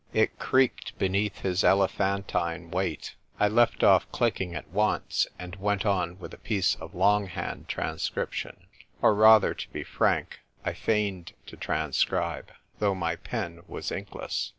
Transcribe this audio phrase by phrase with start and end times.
[0.13, 3.13] It creaked beneath his elephantine weight.
[3.39, 7.67] I left off clicking at once, and went on with a piece of long hand
[7.69, 8.65] transcription.
[9.03, 14.49] Or rather, to be frank, I feigned to transcribe, though my pen was inkless.